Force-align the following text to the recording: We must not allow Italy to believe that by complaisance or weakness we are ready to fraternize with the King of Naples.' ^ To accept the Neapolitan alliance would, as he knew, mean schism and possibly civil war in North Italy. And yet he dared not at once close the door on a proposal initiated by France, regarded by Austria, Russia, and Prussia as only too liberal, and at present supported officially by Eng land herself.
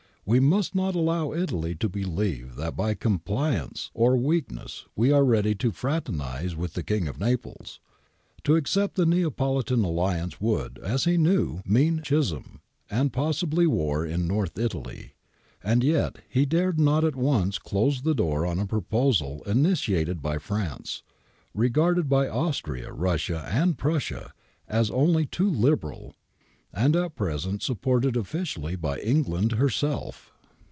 We 0.23 0.39
must 0.39 0.75
not 0.75 0.93
allow 0.93 1.33
Italy 1.33 1.73
to 1.75 1.89
believe 1.89 2.55
that 2.55 2.75
by 2.77 2.93
complaisance 2.93 3.89
or 3.95 4.15
weakness 4.15 4.85
we 4.95 5.11
are 5.11 5.25
ready 5.25 5.55
to 5.55 5.71
fraternize 5.71 6.55
with 6.55 6.73
the 6.73 6.83
King 6.83 7.07
of 7.07 7.19
Naples.' 7.19 7.79
^ 8.39 8.43
To 8.43 8.55
accept 8.55 8.95
the 8.95 9.07
Neapolitan 9.07 9.83
alliance 9.83 10.39
would, 10.39 10.79
as 10.83 11.05
he 11.05 11.17
knew, 11.17 11.61
mean 11.65 12.01
schism 12.03 12.61
and 12.89 13.11
possibly 13.11 13.65
civil 13.65 13.75
war 13.77 14.05
in 14.05 14.27
North 14.27 14.59
Italy. 14.59 15.15
And 15.63 15.83
yet 15.83 16.19
he 16.29 16.45
dared 16.45 16.79
not 16.79 17.03
at 17.03 17.15
once 17.15 17.57
close 17.57 18.03
the 18.03 18.15
door 18.15 18.45
on 18.45 18.59
a 18.59 18.67
proposal 18.67 19.41
initiated 19.47 20.21
by 20.21 20.37
France, 20.37 21.01
regarded 21.55 22.07
by 22.07 22.29
Austria, 22.29 22.93
Russia, 22.93 23.49
and 23.51 23.75
Prussia 23.77 24.31
as 24.67 24.91
only 24.91 25.25
too 25.25 25.49
liberal, 25.49 26.13
and 26.73 26.95
at 26.95 27.15
present 27.17 27.61
supported 27.61 28.15
officially 28.15 28.77
by 28.77 28.97
Eng 28.99 29.23
land 29.23 29.51
herself. 29.51 30.31